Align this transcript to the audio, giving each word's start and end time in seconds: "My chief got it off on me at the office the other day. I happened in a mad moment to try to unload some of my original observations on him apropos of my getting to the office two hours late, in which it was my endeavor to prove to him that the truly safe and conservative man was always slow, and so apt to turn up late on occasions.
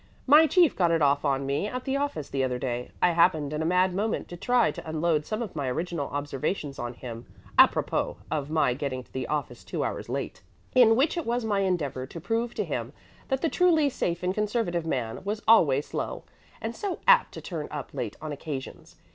"My 0.25 0.47
chief 0.47 0.75
got 0.75 0.89
it 0.89 1.03
off 1.03 1.23
on 1.23 1.45
me 1.45 1.67
at 1.67 1.83
the 1.85 1.95
office 1.95 2.27
the 2.27 2.43
other 2.43 2.57
day. 2.57 2.89
I 3.03 3.11
happened 3.11 3.53
in 3.53 3.61
a 3.61 3.65
mad 3.67 3.93
moment 3.93 4.27
to 4.29 4.35
try 4.35 4.71
to 4.71 4.89
unload 4.89 5.27
some 5.27 5.43
of 5.43 5.55
my 5.55 5.67
original 5.69 6.07
observations 6.07 6.79
on 6.79 6.95
him 6.95 7.27
apropos 7.59 8.17
of 8.31 8.49
my 8.49 8.73
getting 8.73 9.03
to 9.03 9.13
the 9.13 9.27
office 9.27 9.63
two 9.63 9.83
hours 9.83 10.09
late, 10.09 10.41
in 10.73 10.95
which 10.95 11.17
it 11.17 11.25
was 11.27 11.45
my 11.45 11.59
endeavor 11.59 12.07
to 12.07 12.19
prove 12.19 12.55
to 12.55 12.63
him 12.65 12.93
that 13.27 13.43
the 13.43 13.47
truly 13.49 13.91
safe 13.91 14.23
and 14.23 14.33
conservative 14.33 14.87
man 14.87 15.23
was 15.23 15.43
always 15.47 15.85
slow, 15.85 16.23
and 16.61 16.75
so 16.75 16.97
apt 17.07 17.31
to 17.35 17.39
turn 17.41 17.67
up 17.69 17.93
late 17.93 18.15
on 18.23 18.31
occasions. 18.31 18.95